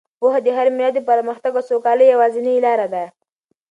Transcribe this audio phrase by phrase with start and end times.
[0.19, 3.03] پوهه د هر ملت د پرمختګ او سوکالۍ یوازینۍ لاره ده.